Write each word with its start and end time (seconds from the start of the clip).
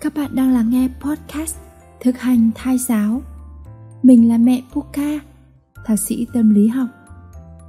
Các 0.00 0.14
bạn 0.14 0.30
đang 0.34 0.54
lắng 0.54 0.70
nghe 0.70 0.88
podcast 1.00 1.56
Thực 2.00 2.18
hành 2.18 2.50
thai 2.54 2.78
giáo. 2.78 3.22
Mình 4.02 4.28
là 4.28 4.38
mẹ 4.38 4.62
Puka, 4.72 5.20
thạc 5.84 5.98
sĩ 5.98 6.26
tâm 6.32 6.54
lý 6.54 6.68
học. 6.68 6.88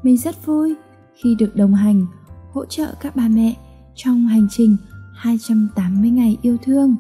Mình 0.03 0.17
rất 0.17 0.45
vui 0.45 0.75
khi 1.15 1.35
được 1.39 1.55
đồng 1.55 1.73
hành, 1.73 2.05
hỗ 2.51 2.65
trợ 2.65 2.93
các 3.01 3.15
bà 3.15 3.27
mẹ 3.27 3.53
trong 3.95 4.27
hành 4.27 4.47
trình 4.49 4.77
280 5.15 6.09
ngày 6.09 6.37
yêu 6.41 6.57
thương. 6.63 6.95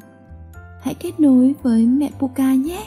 Hãy 0.81 0.93
kết 0.93 1.19
nối 1.19 1.55
với 1.63 1.85
mẹ 1.85 2.09
Puka 2.19 2.53
nhé. 2.53 2.83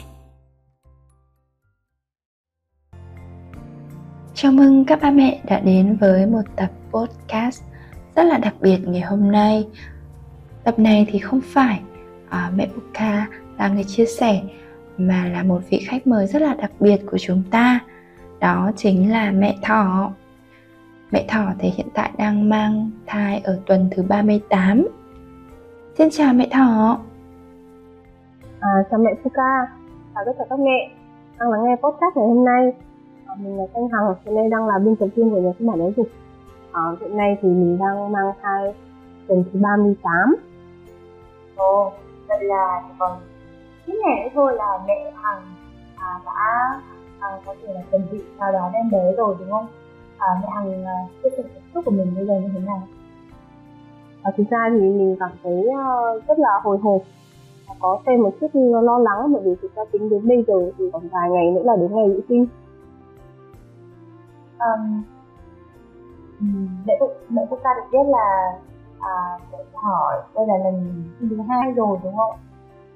Chào 4.33 4.51
mừng 4.51 4.85
các 4.85 5.01
ba 5.01 5.11
mẹ 5.11 5.41
đã 5.45 5.59
đến 5.59 5.97
với 6.01 6.25
một 6.25 6.43
tập 6.55 6.71
podcast 6.91 7.63
rất 8.15 8.23
là 8.23 8.37
đặc 8.37 8.55
biệt 8.61 8.79
ngày 8.87 9.01
hôm 9.01 9.31
nay. 9.31 9.67
Tập 10.63 10.79
này 10.79 11.07
thì 11.11 11.19
không 11.19 11.41
phải 11.41 11.81
uh, 12.33 12.53
mẹ 12.57 12.67
Buka 12.75 13.27
là 13.57 13.67
người 13.67 13.83
chia 13.83 14.05
sẻ 14.05 14.41
mà 14.97 15.29
là 15.33 15.43
một 15.43 15.61
vị 15.69 15.85
khách 15.87 16.07
mời 16.07 16.27
rất 16.27 16.41
là 16.41 16.53
đặc 16.53 16.71
biệt 16.79 16.97
của 17.11 17.17
chúng 17.17 17.43
ta. 17.51 17.79
Đó 18.39 18.71
chính 18.75 19.11
là 19.11 19.31
mẹ 19.31 19.55
Thỏ. 19.61 20.11
Mẹ 21.11 21.25
Thỏ 21.27 21.45
thì 21.59 21.69
hiện 21.69 21.87
tại 21.93 22.11
đang 22.17 22.49
mang 22.49 22.91
thai 23.05 23.41
ở 23.43 23.59
tuần 23.65 23.89
thứ 23.91 24.03
38. 24.03 24.87
Xin 25.97 26.09
chào 26.11 26.33
mẹ 26.33 26.47
Thỏ. 26.51 26.99
À, 28.59 28.69
chào 28.91 28.99
mẹ 28.99 29.11
Buka 29.23 29.67
chào 30.15 30.23
tất 30.25 30.31
cả 30.39 30.45
các 30.49 30.59
mẹ 30.59 30.91
đang 31.39 31.49
lắng 31.51 31.63
nghe 31.63 31.75
podcast 31.75 32.15
ngày 32.15 32.27
hôm 32.27 32.45
nay. 32.45 32.73
À, 33.25 33.35
mình 33.39 33.57
là 33.57 33.63
Thanh 33.73 33.89
Hằng, 33.89 34.15
hiện 34.25 34.35
nay 34.35 34.49
đang 34.49 34.67
là 34.67 34.79
biên 34.79 34.95
tập 34.95 35.07
viên 35.15 35.29
của 35.29 35.39
nhà 35.39 35.51
xuất 35.59 35.65
bản 35.65 35.79
giáo 35.79 35.91
dục. 35.97 36.07
À, 36.71 36.81
hiện 37.01 37.17
nay 37.17 37.37
thì 37.41 37.49
mình 37.49 37.77
đang 37.79 38.11
mang 38.11 38.31
thai 38.41 38.73
tuần 39.27 39.43
thứ 39.53 39.59
38. 39.59 40.35
Ồ, 41.55 41.91
là 42.43 42.81
còn 42.99 43.11
ít 43.85 43.95
ngày 44.03 44.23
nữa 44.23 44.29
thôi 44.33 44.53
là 44.55 44.79
mẹ 44.87 45.11
Hằng 45.15 45.41
à, 45.95 46.19
đã 46.25 46.81
à, 47.19 47.29
có 47.45 47.55
thể 47.61 47.73
là 47.73 47.81
chuẩn 47.91 48.01
bị 48.11 48.21
chào 48.39 48.51
đón 48.51 48.73
em 48.73 48.91
bé 48.91 49.13
rồi 49.17 49.35
đúng 49.39 49.51
không? 49.51 49.67
À, 50.17 50.27
mẹ 50.41 50.47
Hằng 50.55 50.85
à, 50.85 50.97
chia 51.23 51.29
sẻ 51.37 51.43
cảm 51.53 51.63
xúc 51.73 51.85
của 51.85 51.91
mình 51.91 52.13
bây 52.15 52.25
giờ 52.25 52.33
như 52.33 52.49
thế 52.53 52.59
nào? 52.59 52.81
À, 54.23 54.31
thực 54.37 54.43
ra 54.49 54.69
thì 54.69 54.79
mình 54.79 55.15
cảm 55.19 55.31
thấy 55.43 55.67
uh, 55.69 56.27
rất 56.27 56.39
là 56.39 56.49
hồi 56.63 56.77
hộp 56.77 57.01
có 57.79 57.99
thêm 58.05 58.21
một 58.21 58.31
chút 58.41 58.47
lo 58.83 58.99
lắng 58.99 59.33
bởi 59.33 59.41
vì 59.45 59.55
thực 59.61 59.75
ra 59.75 59.83
tính 59.91 60.09
đến 60.09 60.27
bây 60.27 60.43
giờ 60.47 60.71
thì 60.77 60.85
còn 60.93 61.07
vài 61.07 61.29
ngày 61.29 61.51
nữa 61.51 61.61
là 61.63 61.75
đến 61.75 61.95
ngày 61.95 62.09
vệ 62.09 62.19
sinh 62.29 62.45
um, 64.59 65.03
mẹ 66.85 66.99
mẹ 67.29 67.41
quốc 67.49 67.59
gia 67.63 67.69
được 67.73 67.83
biết 67.91 68.09
là 68.11 68.51
à, 69.03 69.15
hỏi. 69.73 70.15
Đây 70.35 70.45
là 70.47 70.57
lần 70.57 71.03
sinh 71.19 71.29
thứ 71.29 71.37
hai 71.49 71.71
rồi 71.71 71.97
đúng 72.03 72.15
không? 72.17 72.35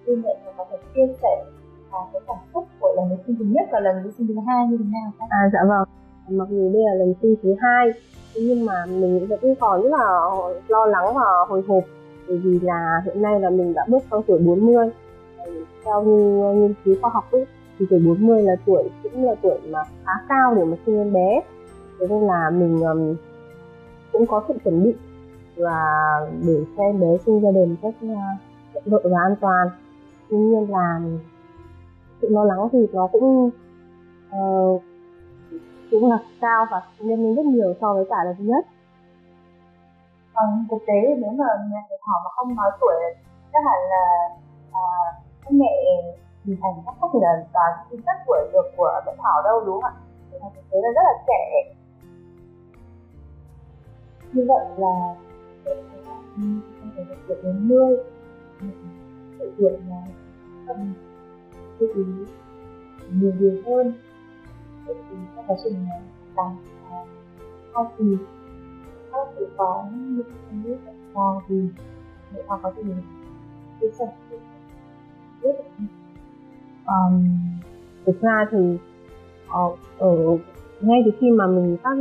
Thì 0.05 0.15
mẹ 0.15 0.35
có 0.57 0.65
thể 0.71 0.77
chia 0.95 1.13
sẻ 1.21 1.43
à, 1.91 1.99
cái 2.13 2.21
cảm 2.27 2.37
xúc 2.53 2.67
của 2.79 2.93
lần 2.95 3.17
sinh 3.27 3.35
thứ 3.39 3.45
nhất 3.45 3.67
và 3.71 3.79
lần 3.79 4.11
sinh 4.17 4.27
thứ 4.27 4.35
hai 4.47 4.67
như 4.67 4.77
thế 4.77 4.85
nào 4.93 5.11
không? 5.19 5.27
À 5.31 5.49
dạ 5.53 5.59
vâng, 5.67 5.87
mặc 6.29 6.47
dù 6.49 6.73
đây 6.73 6.83
là 6.85 6.93
lần 6.93 7.13
sinh 7.21 7.35
thứ 7.43 7.55
hai 7.59 7.91
nhưng 8.35 8.65
mà 8.65 8.85
mình 8.85 9.27
vẫn 9.27 9.55
còn 9.59 9.81
rất 9.81 9.89
là 9.91 10.29
lo 10.67 10.85
lắng 10.85 11.13
và 11.15 11.25
hồi 11.47 11.63
hộp. 11.67 11.83
Bởi 12.27 12.37
vì 12.37 12.59
là 12.59 13.01
hiện 13.05 13.21
nay 13.21 13.39
là 13.39 13.49
mình 13.49 13.73
đã 13.73 13.85
bước 13.87 14.03
sang 14.11 14.21
tuổi 14.27 14.39
40 14.39 14.89
theo 15.85 16.03
như 16.03 16.53
nghiên 16.53 16.73
cứu 16.85 16.95
khoa 17.01 17.09
học 17.13 17.31
ấy, 17.31 17.45
thì 17.79 17.85
tuổi 17.89 17.99
40 18.05 18.43
là 18.43 18.55
tuổi 18.65 18.83
cũng 19.03 19.25
là 19.25 19.35
tuổi 19.41 19.57
mà 19.69 19.79
khá 20.05 20.11
cao 20.29 20.55
để 20.55 20.63
mà 20.63 20.77
sinh 20.85 20.97
em 20.97 21.13
bé. 21.13 21.41
Thế 21.99 22.07
nên 22.07 22.21
là 22.21 22.49
mình 22.49 22.81
um, 22.81 23.15
cũng 24.11 24.25
có 24.25 24.43
sự 24.47 24.53
chuẩn 24.63 24.83
bị 24.83 24.93
và 25.57 25.81
để 26.45 26.65
cho 26.77 26.83
em 26.83 26.99
bé 26.99 27.07
sinh 27.25 27.41
ra 27.41 27.51
đời 27.51 27.65
một 27.65 27.75
cách 27.81 27.95
uh, 28.03 28.17
thuận 28.73 28.83
lợi 28.85 29.01
và 29.03 29.19
an 29.21 29.35
toàn. 29.41 29.69
Tuy 30.29 30.37
nhiên 30.37 30.71
là 30.71 31.01
sự 32.21 32.29
lo 32.29 32.43
lắng 32.43 32.69
thì 32.71 32.87
nó 32.93 33.07
cũng 33.07 33.49
uh, 34.39 34.81
cũng 35.91 36.09
là 36.09 36.17
cao 36.41 36.65
và 36.71 36.81
nhân 36.99 37.23
lên 37.23 37.35
rất 37.35 37.45
nhiều 37.45 37.73
so 37.81 37.93
với 37.93 38.05
cả 38.09 38.15
lần 38.25 38.35
thứ 38.37 38.43
nhất 38.43 38.65
còn 40.37 40.65
thực 40.71 40.81
tế 40.87 40.93
thì 41.07 41.13
nếu 41.21 41.31
mà 41.31 41.45
nhà 41.71 41.81
thỏ 42.05 42.13
mà 42.23 42.29
không 42.35 42.55
nói 42.55 42.71
tuổi 42.81 42.95
chắc 43.53 43.59
hẳn 43.65 43.81
là 43.89 44.05
à, 44.71 44.83
các 45.43 45.51
mẹ 45.51 45.73
hình 46.45 46.57
thành 46.61 46.73
chắc 46.85 46.95
không 46.99 47.09
thể 47.13 47.19
là 47.21 47.45
toán 47.53 47.71
chính 47.89 48.01
xác 48.05 48.17
tuổi 48.27 48.39
được 48.53 48.71
của 48.77 49.01
mẹ 49.05 49.13
thỏ 49.17 49.41
đâu 49.43 49.63
đúng 49.65 49.81
không 49.81 49.91
ạ? 49.91 50.49
Thực 50.55 50.69
tế 50.71 50.77
là 50.81 50.89
rất 50.95 51.01
là 51.03 51.13
trẻ. 51.27 51.73
Như 54.33 54.45
vậy 54.47 54.65
là 54.77 55.15
không 56.37 56.91
thể 56.95 57.03
được 57.09 57.15
tuổi 57.27 57.37
bốn 57.43 57.67
mươi 57.67 57.97
sự 59.39 59.51
việc 59.57 59.79
là 59.89 60.01
tâm 60.67 60.93
chú 61.79 61.85
ý 61.95 62.03
nhiều 63.11 63.31
điều 63.39 63.61
hơn 63.65 63.93
để 64.87 64.93
trong 65.09 65.45
quá 65.47 65.55
trình 65.63 65.85
làm 66.35 66.55
hai 67.73 67.85
kỳ 67.97 68.17
các 69.11 69.27
sự 69.37 69.47
có 69.57 69.85
những 69.93 70.23
cái 70.49 70.59
biết 70.63 70.77
tại 70.85 70.95
sao 71.13 71.41
thì 71.47 71.55
để 72.33 72.43
họ 72.47 72.59
có 72.63 72.73
thể 72.75 72.83
chia 73.81 73.87
sẻ 73.99 74.05
biết 75.41 75.55
um, 76.87 77.23
thực 78.05 78.21
ra 78.21 78.45
thì 78.51 78.77
ở, 79.47 79.69
ở 79.97 80.37
ngay 80.81 81.01
từ 81.05 81.11
khi 81.19 81.31
mà 81.31 81.47
mình 81.47 81.77
phát 81.83 81.95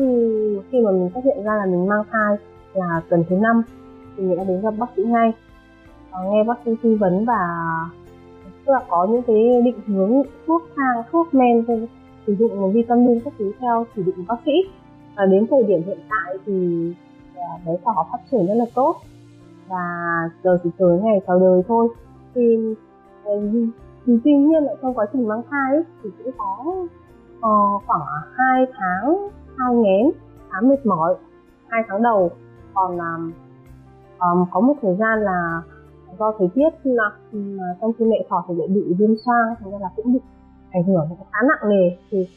khi 0.71 0.81
mà 0.81 0.91
mình 0.91 1.11
phát 1.15 1.21
hiện 1.25 1.45
ra 1.45 1.57
là 1.57 1.67
mình 1.67 1.89
mang 1.89 2.03
thai 2.11 2.37
là 2.75 3.03
tuần 3.09 3.25
thứ 3.29 3.37
năm 3.37 3.63
thì 4.17 4.25
mình 4.25 4.37
đã 4.37 4.45
đến 4.45 4.61
gặp 4.61 4.75
bác 4.79 4.87
sĩ 4.97 5.03
ngay. 5.05 5.33
Nghe 6.25 6.45
bác 6.45 6.59
sĩ 6.65 6.71
tư 6.83 6.97
vấn 7.01 7.25
và 7.25 7.39
tức 8.67 8.73
là 8.73 8.81
có 8.89 9.07
những 9.11 9.23
cái 9.23 9.63
định 9.65 9.81
hướng 9.87 10.23
thuốc 10.47 10.63
thang 10.77 11.03
thuốc 11.13 11.35
men 11.35 11.65
sử 12.27 12.35
dụng 12.39 12.73
vitamin 12.73 13.21
các 13.21 13.33
thứ 13.39 13.53
theo 13.61 13.87
chỉ 13.97 14.03
định 14.03 14.15
của 14.17 14.23
bác 14.29 14.37
sĩ. 14.45 14.53
Và 15.17 15.27
đến 15.27 15.47
thời 15.51 15.63
điểm 15.63 15.83
hiện 15.87 15.99
tại 16.11 16.39
thì 16.47 16.93
à, 17.35 17.47
bé 17.67 17.73
thỏ 17.85 18.07
phát 18.13 18.19
triển 18.31 18.47
rất 18.47 18.55
là 18.55 18.67
tốt. 18.75 18.97
Và 19.69 19.85
giờ 20.45 20.59
chỉ 20.65 20.71
chờ 20.79 20.99
ngày 21.03 21.21
chào 21.27 21.39
đời 21.39 21.63
thôi. 21.69 21.89
Thì, 22.35 22.75
ờ, 23.25 23.33
thì 24.07 24.19
tuy 24.25 24.33
nhiên 24.33 24.65
là 24.65 24.73
trong 24.83 24.95
quá 24.95 25.07
trình 25.13 25.29
mang 25.29 25.43
thai 25.51 25.73
ấy, 25.73 25.85
thì 26.03 26.11
cũng 26.19 26.33
có 26.39 26.65
uh, 27.37 27.83
khoảng 27.87 28.01
2 28.33 28.67
tháng 28.73 29.29
hai 29.57 29.75
nghén 29.75 30.11
khá 30.51 30.61
mệt 30.61 30.87
mỏi 30.87 31.15
hai 31.69 31.83
tháng 31.89 32.03
đầu. 32.03 32.31
Còn 32.75 32.99
um, 32.99 33.33
um, 34.21 34.47
có 34.51 34.61
một 34.61 34.75
thời 34.83 34.97
gian 34.97 35.21
là 35.21 35.63
do 36.19 36.33
thời 36.39 36.49
tiết 36.55 36.69
là 36.83 37.11
ừ, 37.33 37.39
mà 37.39 37.65
trong 37.81 37.93
khi 37.99 38.05
mẹ 38.05 38.27
thỏ 38.29 38.45
thì 38.49 38.55
lại 38.55 38.69
bị 38.69 38.95
viêm 38.99 39.17
xoang 39.25 39.55
thành 39.61 39.73
ra 39.73 39.79
là 39.81 39.89
cũng 39.97 40.13
bị 40.13 40.21
ảnh 40.71 40.85
hưởng 40.85 41.09
khá 41.33 41.39
nặng 41.49 41.71
nề. 41.71 41.97
Thì 42.11 42.29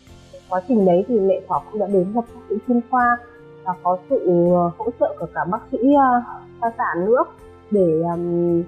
quá 0.49 0.61
trình 0.67 0.85
đấy 0.85 1.05
thì 1.07 1.19
mẹ 1.19 1.41
thỏ 1.47 1.61
cũng 1.71 1.79
đã 1.79 1.87
đến 1.87 2.13
gặp 2.13 2.21
bác 2.35 2.41
sĩ 2.49 2.55
chuyên 2.67 2.81
khoa 2.91 3.17
và 3.63 3.75
có 3.83 3.97
sự 4.09 4.19
ờ, 4.51 4.71
hỗ 4.77 4.85
trợ 4.99 5.15
của 5.19 5.27
cả 5.33 5.45
bác 5.51 5.59
sĩ 5.71 5.77
uh, 5.77 6.23
khoa 6.59 6.71
sản 6.77 7.05
nữa 7.05 7.23
để 7.71 8.01
um, 8.01 8.63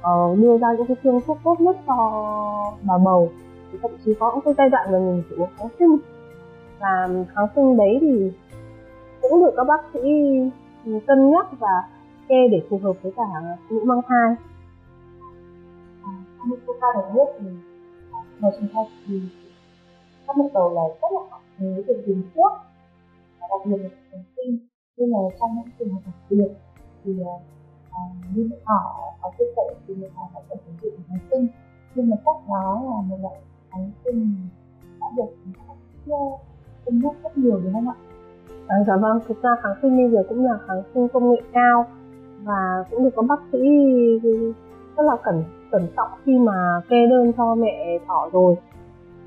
uh, 0.00 0.38
đưa 0.38 0.58
ra 0.58 0.72
những 0.72 0.86
cái 0.86 0.96
phương 1.02 1.20
thuốc 1.26 1.38
tốt 1.44 1.60
nhất 1.60 1.76
cho 1.86 1.94
bà 2.82 2.98
bầu. 2.98 3.30
Thì 3.72 3.78
thậm 3.82 3.90
chí 4.04 4.14
có 4.14 4.32
những 4.34 4.44
cái 4.44 4.54
giai 4.58 4.68
đoạn 4.68 4.92
mà 4.92 4.98
mình 4.98 5.22
chỉ 5.30 5.36
uống 5.36 5.48
kháng 5.58 5.68
sinh. 5.78 5.96
Và 6.80 7.08
kháng 7.34 7.46
sinh 7.54 7.76
đấy 7.76 7.98
thì 8.00 8.32
cũng 9.22 9.44
được 9.44 9.52
các 9.56 9.64
bác 9.64 9.80
sĩ 9.92 10.00
ừ, 10.86 10.92
cân 11.06 11.30
nhắc 11.30 11.46
và 11.58 11.82
kê 12.28 12.48
để 12.50 12.62
phù 12.70 12.78
hợp 12.78 12.92
với 13.02 13.12
cả 13.16 13.22
ờ, 13.34 13.56
phụ 13.68 13.80
mang 13.84 14.00
thai. 14.08 14.34
À, 16.04 16.12
như 16.46 16.56
cô 16.66 16.72
ta 16.80 16.86
được 16.94 17.08
biết 17.14 17.28
thì 17.40 17.46
ngoài 18.40 18.52
chúng 18.60 18.68
ta 18.74 18.80
thì 19.06 19.20
các 20.26 20.36
mẹ 20.36 20.44
bầu 20.54 20.74
là 20.74 20.82
rất 21.02 21.08
là 21.12 21.20
hạn 21.30 21.40
chế 21.58 21.82
việc 21.86 22.06
dùng 22.06 22.22
thuốc 22.34 22.52
và 23.40 23.46
đặc 23.50 23.60
biệt 23.64 23.76
là 23.82 23.88
kháng 24.10 24.24
sinh 24.36 24.58
nhưng 24.96 25.12
mà 25.12 25.18
trong 25.40 25.50
những 25.54 25.74
trường 25.78 25.88
hợp 25.88 26.00
đặc 26.06 26.14
biệt 26.30 26.48
thì 27.04 27.12
ờ, 27.24 27.32
à, 27.90 28.00
như 28.34 28.48
mẹ 28.50 28.56
họ 28.64 29.12
có 29.22 29.30
chia 29.38 29.44
sẻ 29.56 29.62
thì 29.86 29.94
mẹ 29.94 30.08
họ 30.14 30.28
có 30.34 30.40
thể 30.48 30.56
sử 30.80 30.90
dụng 30.90 31.00
kháng 31.08 31.18
sinh 31.30 31.46
nhưng 31.94 32.10
mà 32.10 32.16
cách 32.24 32.48
đó 32.48 32.82
là 32.84 33.02
một 33.08 33.16
loại 33.22 33.40
kháng 33.70 33.90
sinh 34.04 34.48
đã 35.00 35.06
được 35.16 35.52
cân 36.86 37.00
nhắc 37.00 37.14
rất 37.22 37.38
nhiều 37.38 37.60
đúng 37.64 37.72
không 37.72 37.88
ạ? 37.88 37.96
À, 38.66 38.76
dạ 38.86 38.96
vâng, 38.96 39.20
thực 39.28 39.42
ra 39.42 39.50
kháng 39.62 39.74
sinh 39.82 39.96
bây 39.96 40.10
giờ 40.10 40.22
cũng 40.28 40.44
là 40.44 40.58
kháng 40.66 40.82
sinh 40.94 41.08
công 41.08 41.30
nghệ 41.30 41.42
cao 41.52 41.86
và 42.46 42.84
cũng 42.90 43.04
được 43.04 43.10
các 43.16 43.24
bác 43.28 43.40
sĩ 43.52 43.58
rất 44.96 45.02
là 45.02 45.16
cẩn 45.24 45.44
cẩn 45.70 45.86
trọng 45.96 46.08
khi 46.24 46.38
mà 46.38 46.80
kê 46.88 47.06
đơn 47.10 47.32
cho 47.36 47.54
mẹ 47.54 47.98
thỏ 48.06 48.28
rồi. 48.32 48.54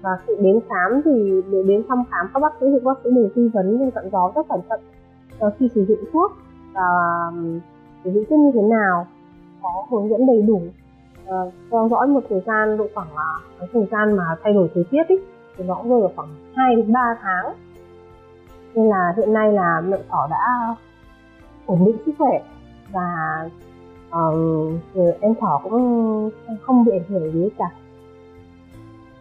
Và 0.01 0.09
sự 0.27 0.35
đến 0.39 0.59
khám 0.69 1.01
thì 1.05 1.41
để 1.51 1.63
đến 1.67 1.83
thăm 1.89 2.03
khám 2.11 2.27
các 2.33 2.39
bác 2.39 2.53
sĩ 2.59 2.65
thì 2.65 2.79
các 2.83 2.83
bác 2.83 2.99
sĩ 3.03 3.09
đều 3.15 3.29
tư 3.35 3.49
vấn 3.53 3.77
nhưng 3.79 3.91
cận 3.91 4.09
gió 4.11 4.31
rất 4.35 4.47
cẩn 4.49 4.59
thận 4.69 4.79
ờ, 5.39 5.51
khi 5.59 5.69
sử 5.75 5.85
dụng 5.85 5.99
thuốc 6.13 6.31
và 6.73 6.81
sử 8.03 8.11
dụng 8.11 8.23
thuốc 8.29 8.39
như 8.39 8.51
thế 8.53 8.61
nào 8.61 9.07
có 9.61 9.85
hướng 9.91 10.09
dẫn 10.09 10.27
đầy 10.27 10.41
đủ 10.41 10.61
uh, 11.29 11.53
theo 11.71 11.87
dõi 11.91 12.07
một 12.07 12.21
thời 12.29 12.41
gian 12.45 12.77
độ 12.77 12.87
khoảng 12.95 13.15
là 13.15 13.39
cái 13.59 13.69
thời 13.73 13.87
gian 13.91 14.17
mà 14.17 14.23
thay 14.43 14.53
đổi 14.53 14.69
thời 14.73 14.83
tiết 14.91 15.07
ý, 15.07 15.15
thì 15.57 15.63
nó 15.63 15.75
cũng 15.75 15.89
rơi 15.89 15.99
vào 15.99 16.11
khoảng 16.15 16.29
2 16.55 16.75
đến 16.75 16.93
3 16.93 17.17
tháng. 17.21 17.53
Nên 18.75 18.89
là 18.89 19.13
hiện 19.17 19.33
nay 19.33 19.53
là 19.53 19.81
mẹ 19.81 19.97
thỏ 20.09 20.27
đã 20.31 20.75
ổn 21.65 21.85
định 21.85 21.97
sức 22.05 22.11
khỏe 22.17 22.41
và 22.91 23.49
um, 24.11 24.79
em 25.21 25.35
thỏ 25.39 25.61
cũng 25.63 26.29
không 26.61 26.85
bị 26.85 26.91
ảnh 26.91 27.09
hưởng 27.09 27.33
gì 27.33 27.49
cả. 27.57 27.71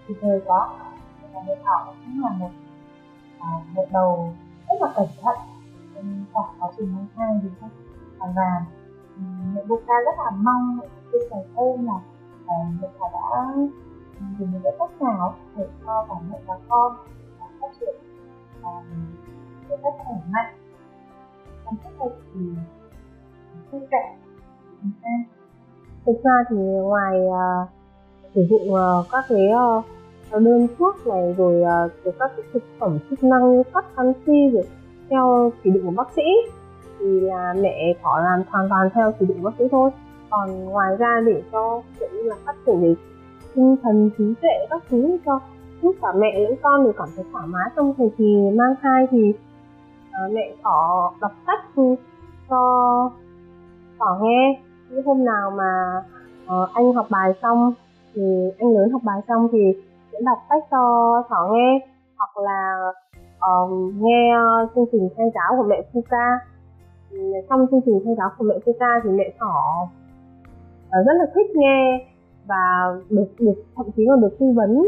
Thì 0.07 0.15
thời 0.21 0.41
có 0.47 0.77
và 1.35 1.41
mẹ 1.47 1.57
thỏ 1.65 1.87
cũng 1.87 2.23
là 2.23 2.31
một 2.39 2.51
uh, 3.39 3.75
một 3.75 3.87
đầu 3.93 4.35
rất 4.69 4.77
là 4.81 4.93
cẩn 4.97 5.07
thận. 5.23 5.37
Trong 5.95 6.25
cả 6.35 6.41
quá 6.59 6.71
trình 6.77 6.93
mang 6.95 7.07
thai 7.17 7.41
thì 7.43 7.49
không 7.61 7.71
và 8.35 8.65
mẹ 9.55 9.63
ca 9.87 9.95
rất 10.05 10.25
là 10.25 10.31
mong 10.31 10.81
chia 11.13 11.19
sẻ 11.31 11.37
thêm 11.57 11.87
là 11.87 12.01
uh, 12.45 12.67
mẹ 12.81 12.89
thỏ 12.99 13.07
đã 13.13 13.53
dùng 14.39 14.51
những 14.53 14.61
cái 14.65 14.73
cách 14.79 15.03
nào 15.03 15.35
để 15.57 15.69
cho 15.87 16.07
cả 16.09 16.15
mẹ 16.31 16.39
và 16.47 16.59
con 16.69 16.97
phát 17.61 17.69
triển 17.81 17.95
um, 18.63 18.85
một 19.69 19.77
cách 19.83 19.95
khỏe 19.99 20.17
mạnh. 20.31 20.55
Trong 21.65 21.75
sức 21.85 21.91
khỏe 21.99 22.09
thì 22.35 22.41
vui 23.71 23.81
vẻ 23.91 24.17
thực 26.07 26.25
ra 26.25 26.45
thì 26.51 26.57
ngoài 26.57 27.21
uh, 27.27 27.69
sử 28.35 28.47
dụng 28.51 28.73
uh, 28.73 29.07
các 29.13 29.25
cái 29.29 29.49
uh, 29.53 29.85
đơn 30.33 30.67
thuốc 30.79 31.07
này 31.07 31.35
rồi 31.39 31.63
uh, 31.63 32.15
các 32.19 32.33
cái 32.37 32.47
thực 32.53 32.63
phẩm 32.79 32.99
chức 33.11 33.25
năng 33.25 33.53
như 33.53 33.63
sắt 33.75 33.85
canxi 33.97 34.51
rồi 34.53 34.65
theo 35.11 35.53
chỉ 35.65 35.71
định 35.71 35.85
của 35.85 35.91
bác 35.91 36.13
sĩ 36.17 36.23
thì 36.99 37.21
là 37.21 37.55
mẹ 37.61 37.95
có 38.03 38.21
làm 38.25 38.43
hoàn 38.49 38.69
toàn 38.69 38.89
theo 38.95 39.13
chỉ 39.21 39.27
định 39.27 39.43
bác 39.43 39.51
sĩ 39.59 39.65
thôi. 39.71 39.91
Còn 40.31 40.65
ngoài 40.65 40.97
ra 40.97 41.21
để 41.27 41.43
cho 41.53 41.83
kiểu 42.01 42.09
như 42.13 42.23
là 42.23 42.37
phát 42.47 42.57
triển 42.67 42.81
về 42.81 42.95
tinh 43.55 43.77
thần 43.83 44.11
trí 44.19 44.35
tuệ 44.43 44.67
các 44.71 44.83
thứ 44.91 45.19
cho 45.27 45.41
giúp 45.83 45.95
cả 46.03 46.09
mẹ 46.17 46.39
lẫn 46.39 46.55
con 46.63 46.85
đều 46.85 46.93
cảm 46.93 47.09
thấy 47.17 47.25
thoải 47.33 47.47
mái 47.47 47.71
trong 47.77 47.95
thời 47.99 48.11
kỳ 48.19 48.35
mang 48.55 48.75
thai 48.83 49.07
thì 49.11 49.35
uh, 50.09 50.33
mẹ 50.33 50.55
có 50.63 51.11
đọc 51.21 51.33
sách 51.47 51.61
cho 52.49 53.11
bỏ 53.99 54.19
nghe 54.23 54.61
những 54.91 55.05
hôm 55.05 55.25
nào 55.25 55.51
mà 55.51 56.03
uh, 56.45 56.69
anh 56.75 56.93
học 56.93 57.07
bài 57.11 57.33
xong 57.43 57.73
thì 58.15 58.23
anh 58.59 58.75
lớn 58.75 58.91
học 58.93 59.03
bài 59.05 59.21
xong 59.29 59.49
thì 59.53 59.59
sẽ 60.13 60.19
đọc 60.25 60.39
sách 60.49 60.65
cho 60.71 60.83
thỏ 61.29 61.49
nghe 61.53 61.87
hoặc 62.19 62.43
là 62.43 62.91
uh, 63.53 63.95
nghe 63.95 64.35
chương 64.75 64.87
trình 64.93 65.09
thay 65.17 65.27
giáo 65.35 65.57
của 65.57 65.69
mẹ 65.69 65.83
Fuka 65.93 66.39
ừ, 67.11 67.19
trong 67.49 67.67
chương 67.71 67.81
trình 67.87 68.03
thay 68.05 68.15
giáo 68.19 68.31
của 68.39 68.45
mẹ 68.45 68.55
Fuka 68.67 69.01
thì 69.05 69.11
mẹ 69.11 69.33
thỏ 69.39 69.89
uh, 70.87 71.07
rất 71.07 71.13
là 71.19 71.27
thích 71.35 71.51
nghe 71.55 72.07
và 72.47 72.95
được 73.11 73.29
được 73.39 73.65
thậm 73.77 73.87
chí 73.97 74.07
còn 74.09 74.21
được 74.21 74.37
tư 74.41 74.47
vấn 74.57 74.83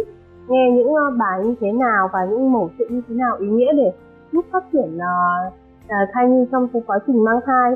nghe 0.48 0.70
những 0.70 0.92
uh, 0.92 1.18
bài 1.18 1.40
như 1.44 1.54
thế 1.60 1.72
nào 1.72 2.08
và 2.12 2.24
những 2.24 2.52
mẫu 2.52 2.70
chuyện 2.78 2.94
như 2.94 3.02
thế 3.08 3.14
nào 3.14 3.36
ý 3.40 3.46
nghĩa 3.46 3.72
để 3.72 3.92
giúp 4.32 4.44
phát 4.52 4.64
triển 4.72 4.96
uh, 4.96 5.52
uh, 5.84 6.08
thai 6.12 6.28
nhi 6.28 6.46
trong 6.52 6.68
cái 6.72 6.82
quá 6.86 6.98
trình 7.06 7.24
mang 7.24 7.40
thai 7.46 7.72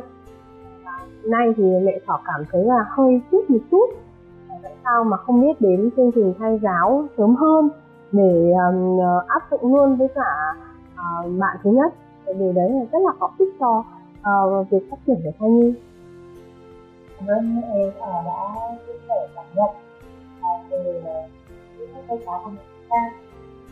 nay 1.26 1.53
thì 1.56 1.65
mẹ 1.82 1.99
thỏ 2.06 2.21
cảm 2.26 2.44
thấy 2.53 2.65
là 2.65 2.85
hơi 2.88 3.21
tiếc 3.31 3.50
một 3.50 3.59
chút. 3.71 3.87
Tại 4.62 4.73
sao 4.85 5.05
mà 5.05 5.17
không 5.17 5.41
biết 5.41 5.61
đến 5.61 5.91
chương 5.97 6.12
trình 6.15 6.35
thay 6.38 6.61
giáo 6.62 7.06
sớm 7.17 7.35
hơn 7.35 7.69
để 8.12 8.53
um, 8.69 8.99
áp 9.29 9.43
dụng 9.50 9.75
luôn 9.75 9.97
với 9.97 10.09
cả 10.15 10.55
uh, 10.94 11.38
bạn 11.38 11.56
thứ 11.62 11.71
nhất? 11.71 11.94
Điều 12.38 12.53
đấy 12.53 12.71
là 12.71 12.85
rất 12.93 12.99
là 13.05 13.12
có 13.19 13.31
ích 13.38 13.49
cho 13.61 13.85
uh, 14.19 14.71
việc 14.71 14.91
phát 14.91 14.97
triển 15.06 15.17
của 15.25 15.31
thai 15.38 15.50
nhi. 15.50 15.75
Cảm 17.19 17.29
ơn 17.29 17.56
mẹ 17.56 17.91
thỏ 18.00 18.23
đã 18.25 18.55
chia 18.87 18.93
sẻ 19.09 19.29
cảm 19.35 19.44
nhận 19.55 19.71
về 20.71 21.03
cái 21.79 22.03
thay 22.09 22.19
giáo 22.26 22.41
của 22.44 22.50
mẹ 22.50 22.62
chúng 22.79 22.88
ta. 22.91 23.11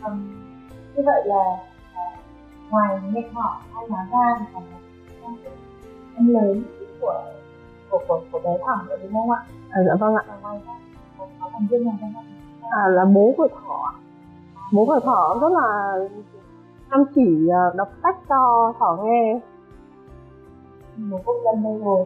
Um, 0.05 0.27
như 0.95 1.03
vậy 1.05 1.21
là 1.25 1.35
uh, 1.35 2.19
ngoài 2.71 2.99
mẹ 3.11 3.21
thỏ 3.33 3.61
hay 3.73 3.85
nói 3.89 4.05
ra 4.11 4.35
thì 4.39 4.45
còn 4.53 4.63
một 4.71 5.37
em 6.15 6.27
lớn 6.27 6.63
của 7.01 7.21
của 7.93 7.99
của, 8.07 8.21
của 8.31 8.39
bé 8.39 8.57
thỏ 8.65 8.81
nữa 8.87 8.95
đúng 9.03 9.13
không 9.13 9.29
ạ? 9.29 9.41
À, 9.69 9.81
dạ 9.87 9.95
vâng 9.99 10.15
ạ. 10.15 10.23
Ngoài 10.41 10.61
ra 10.65 10.73
có 11.17 11.49
thành 11.53 11.67
viên 11.69 11.85
nào 11.85 11.95
không? 12.01 12.25
À, 12.69 12.87
là 12.87 13.05
bố 13.05 13.33
của 13.37 13.47
thỏ. 13.47 13.93
Bố 14.73 14.85
của 14.85 14.99
thỏ 14.99 15.37
rất 15.41 15.51
là 15.51 15.97
chăm 16.91 17.03
chỉ 17.15 17.47
à, 17.53 17.63
đọc 17.75 17.87
sách 18.03 18.17
cho 18.29 18.73
thỏ 18.79 18.97
nghe. 19.03 19.39
Một 20.97 21.19
công 21.25 21.35
dân 21.43 21.63
đây 21.63 21.79
rồi. 21.79 22.05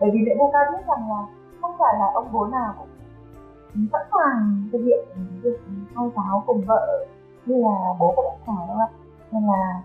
Bởi 0.00 0.10
vì 0.12 0.18
lễ 0.26 0.34
vô 0.38 0.50
ca 0.52 0.58
biết 0.72 0.84
rằng 0.88 1.10
là 1.10 1.26
không 1.60 1.72
phải 1.78 1.94
là 1.98 2.06
ông 2.14 2.28
bố 2.32 2.46
nào 2.46 2.74
cũng 2.78 3.86
sẵn 3.92 4.02
sàng 4.12 4.68
thực 4.72 4.78
hiện 4.78 5.04
việc 5.42 5.60
thay 5.94 6.10
giáo 6.16 6.42
cùng 6.46 6.60
vợ 6.66 7.06
như 7.46 7.54
là 7.62 7.94
bố 7.98 8.12
của 8.16 8.22
bạn 8.22 8.38
thỏ 8.46 8.66
đâu 8.68 8.76
ạ 8.78 8.88
nên 9.32 9.46
là 9.46 9.82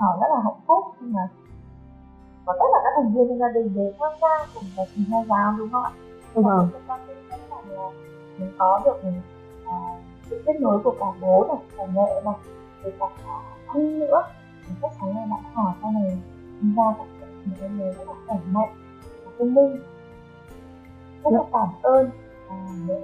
thỏ 0.00 0.18
rất 0.20 0.26
là 0.30 0.40
hạnh 0.44 0.60
phúc 0.66 0.84
nhưng 1.00 1.12
mà 1.12 1.28
và 2.48 2.54
tất 2.58 2.64
cả 2.72 2.78
các 2.84 2.92
thành 2.96 3.14
viên 3.14 3.28
trong 3.28 3.38
gia 3.38 3.48
đình 3.54 3.74
đều 3.74 3.92
tham 3.98 4.12
gia 4.20 4.46
cùng 4.54 4.64
quá 4.76 4.84
trình 4.94 5.04
theo 5.10 5.24
giáo 5.28 5.54
đúng 5.58 5.70
không 5.70 5.84
ạ? 5.84 5.92
Vâng. 6.34 6.68
Chúng 6.72 6.82
ta 6.88 6.98
rất 7.30 7.38
là 7.50 7.90
mình 8.38 8.52
có 8.58 8.80
được 8.84 9.08
uh, 9.08 10.00
sự 10.30 10.42
kết 10.46 10.60
nối 10.60 10.78
của 10.84 10.94
cả 11.00 11.06
bố 11.20 11.46
này, 11.48 11.56
cả 11.76 11.84
mẹ 11.94 12.20
này, 12.24 12.34
rồi 12.82 12.92
cả 13.00 13.06
anh 13.66 13.98
nữa. 13.98 14.22
Thì 14.66 14.74
chắc 14.82 14.90
chắn 15.00 15.16
là 15.16 15.26
bạn 15.30 15.42
hỏi 15.54 15.72
sau 15.82 15.92
này 15.92 16.18
sinh 16.60 16.74
ra 16.74 16.94
các 16.98 17.06
một 17.44 17.68
người 17.76 17.92
rất 17.92 18.08
là 18.08 18.14
khỏe 18.26 18.36
mạnh 18.52 18.74
và 19.24 19.30
thông 19.38 19.54
minh. 19.54 19.82
Rất 21.24 21.30
là 21.32 21.40
cảm 21.52 21.68
ơn 21.82 22.10
mẹ 22.86 22.94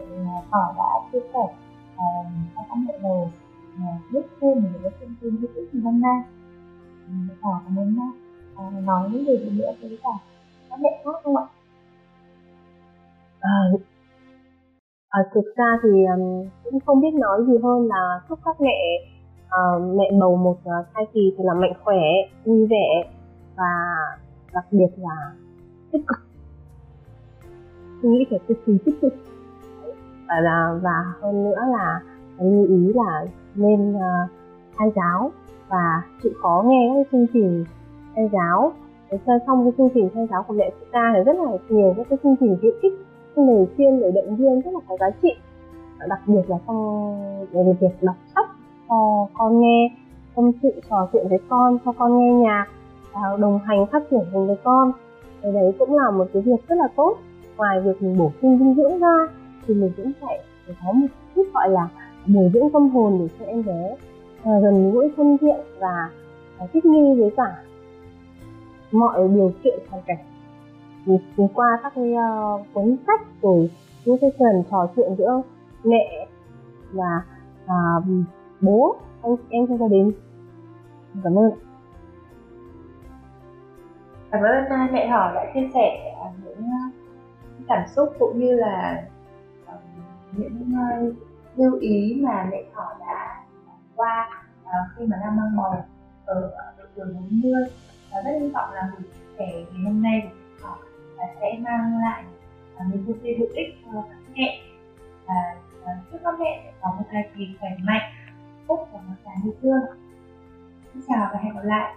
Thỏ 0.50 0.74
đã 0.76 1.08
chia 1.12 1.18
sẻ 1.32 1.54
cho 2.56 2.62
các 2.68 2.76
mẹ 2.76 2.94
uh, 3.02 3.28
biết 4.10 4.26
thêm 4.40 4.62
về 4.62 4.70
những 4.82 4.92
thông 5.00 5.14
tin 5.20 5.36
hữu 5.36 5.50
ích 5.54 5.74
ngày 5.74 5.82
hôm 5.84 6.00
nay. 6.00 6.22
Mẹ 7.08 7.34
Thỏ 7.42 7.60
cảm 7.64 7.78
ơn 7.78 7.96
à, 8.00 8.08
Ờ, 8.56 8.64
nói 8.84 9.08
những 9.12 9.24
điều 9.24 9.36
gì 9.36 9.58
nữa 9.58 9.72
với 9.80 9.98
cả 10.02 10.10
các 10.70 10.78
mẹ 10.80 11.02
khác 11.04 11.10
không 11.24 11.36
ạ? 11.36 11.44
À, 13.40 13.50
à, 15.08 15.20
thực 15.34 15.44
ra 15.56 15.78
thì 15.82 16.04
um, 16.04 16.48
cũng 16.64 16.80
không 16.86 17.00
biết 17.00 17.14
nói 17.14 17.44
gì 17.46 17.52
hơn 17.62 17.88
là 17.88 18.20
chúc 18.28 18.38
các 18.44 18.60
mẹ 18.60 18.78
uh, 19.46 19.96
mẹ 19.96 20.10
bầu 20.20 20.36
một 20.36 20.56
uh, 20.58 20.86
thai 20.94 21.06
kỳ 21.12 21.34
thì 21.38 21.44
là 21.44 21.54
mạnh 21.54 21.72
khỏe, 21.84 22.02
vui 22.44 22.66
vẻ 22.66 23.12
và 23.56 23.94
đặc 24.52 24.64
biệt 24.70 24.88
là 24.96 25.32
tích 25.92 26.02
cực. 26.06 26.18
Tôi 28.02 28.12
nghĩ 28.12 28.24
phải 28.30 28.38
cực 28.48 28.58
kỳ 28.66 28.78
tích 28.84 28.94
cực 29.02 29.14
và 30.28 30.40
là 30.40 30.78
và 30.82 31.04
hơn 31.20 31.44
nữa 31.44 31.60
là 31.72 32.00
lưu 32.38 32.66
ý 32.66 32.92
là 32.94 33.26
nên 33.54 33.94
uh, 33.96 34.30
thay 34.76 34.88
giáo 34.96 35.30
và 35.68 36.02
chịu 36.22 36.32
khó 36.42 36.64
nghe 36.66 36.92
các 36.94 37.08
chương 37.12 37.26
trình 37.32 37.64
thay 38.16 38.30
giáo. 38.32 38.72
Để 39.10 39.18
chơi 39.26 39.38
xong 39.46 39.64
cái 39.64 39.72
chương 39.78 39.88
trình 39.94 40.08
thay 40.14 40.26
giáo 40.30 40.42
của 40.42 40.54
mẹ 40.54 40.70
chúng 40.80 40.88
ta 40.92 41.12
thì 41.16 41.22
rất 41.24 41.36
là 41.36 41.50
nhiều 41.68 41.94
các 41.96 42.06
cái 42.10 42.18
chương 42.22 42.36
trình 42.40 42.56
hữu 42.62 42.72
ích 42.82 42.92
những 43.36 43.48
lời 43.48 43.66
khuyên 43.76 44.00
lời 44.00 44.12
động 44.12 44.36
viên 44.36 44.60
rất 44.60 44.70
là 44.74 44.80
có 44.88 44.96
giá 45.00 45.10
trị. 45.22 45.28
Đặc 46.08 46.20
biệt 46.26 46.42
là 46.50 46.56
trong 46.66 47.46
về 47.52 47.76
việc 47.80 48.02
đọc 48.02 48.16
sách 48.34 48.50
cho 48.88 49.26
con 49.34 49.60
nghe, 49.60 49.90
tâm 50.34 50.50
sự, 50.62 50.70
trò 50.90 51.08
chuyện 51.12 51.28
với 51.28 51.38
con, 51.48 51.78
cho 51.84 51.92
con 51.92 52.18
nghe 52.18 52.32
nhạc 52.32 52.66
à, 53.12 53.22
đồng 53.38 53.58
hành 53.64 53.86
phát 53.86 54.02
triển 54.10 54.20
cùng 54.32 54.46
với 54.46 54.56
con. 54.64 54.92
Cái 55.42 55.52
đấy 55.52 55.72
cũng 55.78 55.94
là 55.94 56.10
một 56.10 56.26
cái 56.32 56.42
việc 56.42 56.68
rất 56.68 56.74
là 56.78 56.88
tốt. 56.96 57.16
Ngoài 57.56 57.80
việc 57.80 58.02
mình 58.02 58.18
bổ 58.18 58.30
sung 58.42 58.58
dinh 58.58 58.74
dưỡng 58.74 58.98
ra 58.98 59.28
thì 59.66 59.74
mình 59.74 59.92
cũng 59.96 60.12
phải 60.20 60.38
có 60.84 60.92
một 60.92 61.06
chút 61.34 61.44
gọi 61.54 61.68
là 61.70 61.88
bồi 62.26 62.50
dưỡng 62.54 62.70
tâm 62.72 62.90
hồn 62.90 63.18
để 63.20 63.28
cho 63.38 63.46
em 63.46 63.64
bé 63.66 63.96
à, 64.44 64.52
gần 64.62 64.92
gũi 64.92 65.12
thân 65.16 65.38
thiện 65.38 65.56
và 65.78 66.10
à, 66.58 66.66
thích 66.72 66.84
nghi 66.84 67.20
với 67.20 67.30
cả 67.36 67.62
mọi 68.94 69.28
điều 69.28 69.52
kiện 69.64 69.78
hoàn 69.90 70.02
cảnh. 70.06 70.18
Thì 71.06 71.44
qua 71.54 71.78
các 71.82 71.92
cái 71.94 72.12
uh, 72.12 72.66
cuốn 72.74 72.96
sách 73.06 73.20
rồi 73.42 73.70
những 74.04 74.18
cái 74.20 74.30
phần 74.38 74.62
trò 74.70 74.86
chuyện 74.96 75.14
giữa 75.18 75.42
mẹ 75.84 76.26
và 76.92 77.22
uh, 77.64 78.04
bố 78.60 78.96
anh 79.22 79.36
em 79.48 79.66
trong 79.66 79.78
gia 79.78 79.88
đình. 79.88 80.12
Cảm 81.24 81.38
ơn. 81.38 81.50
Cảm 84.30 84.42
ơn 84.42 84.64
à, 84.64 84.88
mẹ 84.92 85.08
hỏi 85.08 85.34
đã 85.34 85.50
chia 85.54 85.68
sẻ 85.74 86.14
à, 86.24 86.26
những 86.44 86.68
cảm 87.68 87.88
xúc 87.96 88.08
cũng 88.18 88.38
như 88.38 88.56
là 88.56 89.04
ờ, 89.66 89.78
những 90.32 90.72
ờ, 90.76 91.12
lưu 91.56 91.78
ý 91.80 92.20
mà 92.24 92.48
mẹ 92.50 92.64
thỏ 92.74 92.94
đã 93.00 93.44
qua 93.96 94.28
khi 94.96 95.06
mà 95.06 95.16
đang 95.20 95.36
mang 95.36 95.56
bầu 95.56 95.74
ở 96.24 96.52
độ 96.78 96.84
tuổi 96.94 97.06
40 97.14 97.52
và 98.14 98.20
rất 98.20 98.30
hy 98.40 98.48
vọng 98.48 98.72
là 98.72 98.90
buổi 98.92 99.08
trẻ 99.38 99.52
ngày 99.52 99.82
hôm 99.84 100.02
nay 100.02 100.22
của 100.24 100.66
họ 100.66 100.78
sẽ 101.40 101.58
mang 101.60 102.00
lại 102.00 102.24
những 102.90 103.06
thông 103.06 103.18
tin 103.22 103.38
hữu 103.38 103.48
ích 103.54 103.74
cho 103.84 104.02
các 104.10 104.18
mẹ. 104.36 104.60
Và 105.26 105.34
ờ, 105.84 105.92
chúc 106.12 106.20
các 106.24 106.34
mẹ 106.40 106.72
có 106.80 106.94
một 106.98 107.04
thai 107.10 107.28
kỳ 107.36 107.48
khỏe 107.60 107.70
mạnh, 107.82 108.12
phúc 108.66 108.88
và 108.92 109.00
một 109.00 109.14
trái 109.24 109.34
yêu 109.44 109.54
thương 109.62 109.80
xin 110.92 111.02
chào 111.08 111.30
và 111.32 111.38
hẹn 111.42 111.54
gặp 111.54 111.64
lại. 111.64 111.94